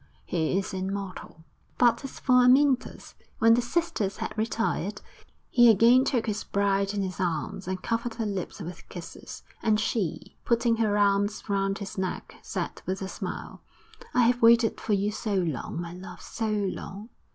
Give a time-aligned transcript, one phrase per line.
[0.25, 1.43] he is immortal.
[1.77, 4.99] But as for Amyntas, when the sisters had retired,
[5.51, 9.79] he again took his bride in his arms, and covered her lips with kisses; and
[9.79, 13.61] she, putting her arms round his neck, said with a smile,
[14.15, 17.09] 'I have waited for you so long, my love, so long!'